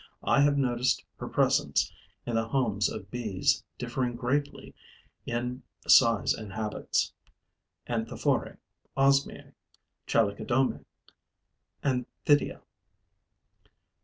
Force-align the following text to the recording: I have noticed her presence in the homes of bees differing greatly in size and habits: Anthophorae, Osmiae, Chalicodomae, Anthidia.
I 0.23 0.41
have 0.41 0.57
noticed 0.57 1.05
her 1.17 1.27
presence 1.27 1.93
in 2.25 2.33
the 2.33 2.47
homes 2.47 2.89
of 2.91 3.11
bees 3.11 3.63
differing 3.77 4.15
greatly 4.15 4.73
in 5.27 5.61
size 5.87 6.33
and 6.33 6.53
habits: 6.53 7.13
Anthophorae, 7.87 8.57
Osmiae, 8.97 9.53
Chalicodomae, 10.07 10.83
Anthidia. 11.83 12.61